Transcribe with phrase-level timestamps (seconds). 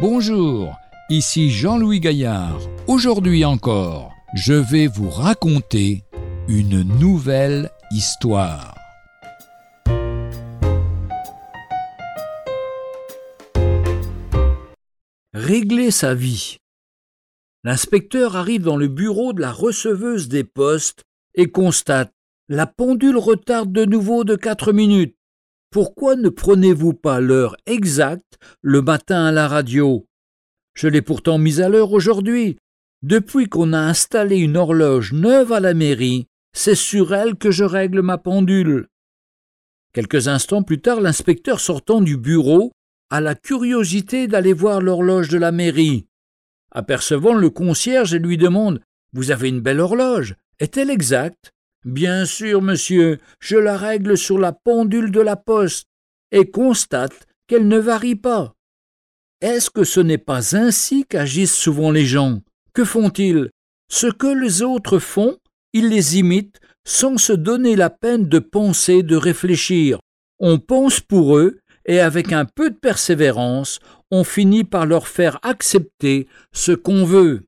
[0.00, 0.78] Bonjour,
[1.10, 2.58] ici Jean-Louis Gaillard.
[2.86, 6.04] Aujourd'hui encore, je vais vous raconter
[6.48, 8.74] une nouvelle histoire.
[15.34, 16.56] Régler sa vie.
[17.62, 21.04] L'inspecteur arrive dans le bureau de la receveuse des postes
[21.34, 22.14] et constate
[22.48, 25.19] La pendule retarde de nouveau de quatre minutes.
[25.70, 30.04] Pourquoi ne prenez-vous pas l'heure exacte le matin à la radio?
[30.74, 32.56] Je l'ai pourtant mise à l'heure aujourd'hui.
[33.02, 37.62] Depuis qu'on a installé une horloge neuve à la mairie, c'est sur elle que je
[37.62, 38.88] règle ma pendule.
[39.92, 42.72] Quelques instants plus tard, l'inspecteur sortant du bureau
[43.08, 46.08] a la curiosité d'aller voir l'horloge de la mairie.
[46.72, 48.80] Apercevant le concierge, il lui demande
[49.12, 50.34] Vous avez une belle horloge.
[50.58, 51.52] Est-elle exacte?
[51.84, 55.88] Bien sûr, monsieur, je la règle sur la pendule de la poste
[56.30, 58.54] et constate qu'elle ne varie pas.
[59.40, 62.42] Est-ce que ce n'est pas ainsi qu'agissent souvent les gens?
[62.74, 63.50] Que font-ils?
[63.90, 65.38] Ce que les autres font,
[65.72, 69.98] ils les imitent sans se donner la peine de penser, de réfléchir.
[70.38, 75.38] On pense pour eux, et avec un peu de persévérance, on finit par leur faire
[75.42, 77.46] accepter ce qu'on veut.